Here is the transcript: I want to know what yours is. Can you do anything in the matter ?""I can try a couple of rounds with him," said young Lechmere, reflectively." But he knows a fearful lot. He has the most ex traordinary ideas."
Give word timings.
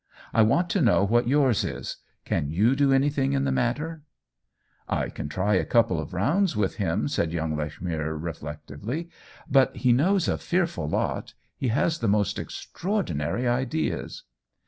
I 0.33 0.41
want 0.41 0.71
to 0.71 0.81
know 0.81 1.03
what 1.03 1.27
yours 1.27 1.63
is. 1.63 1.97
Can 2.25 2.49
you 2.49 2.75
do 2.75 2.91
anything 2.91 3.33
in 3.33 3.43
the 3.43 3.51
matter 3.51 4.01
?""I 4.89 5.09
can 5.09 5.29
try 5.29 5.53
a 5.53 5.63
couple 5.63 5.99
of 5.99 6.11
rounds 6.11 6.55
with 6.57 6.77
him," 6.77 7.07
said 7.07 7.31
young 7.31 7.55
Lechmere, 7.55 8.15
reflectively." 8.19 9.09
But 9.57 9.75
he 9.75 9.93
knows 9.93 10.27
a 10.27 10.39
fearful 10.39 10.89
lot. 10.89 11.35
He 11.55 11.67
has 11.67 11.99
the 11.99 12.07
most 12.07 12.39
ex 12.39 12.65
traordinary 12.73 13.47
ideas." 13.47 14.23